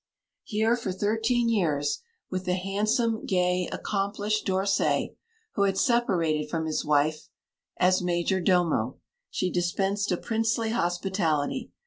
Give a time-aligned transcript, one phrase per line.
[0.45, 2.01] Here for thirteen years,
[2.31, 5.13] with the handsome, gay, accomplished d'Orsay,
[5.53, 7.29] who had separated from his wife,
[7.77, 8.97] as major domo,
[9.29, 11.69] she dispensed a princely hospitality.